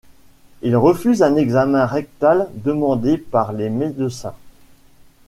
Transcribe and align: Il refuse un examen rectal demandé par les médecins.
Il 0.63 0.75
refuse 0.75 1.21
un 1.21 1.35
examen 1.35 1.85
rectal 1.85 2.49
demandé 2.55 3.19
par 3.19 3.53
les 3.53 3.69
médecins. 3.69 4.33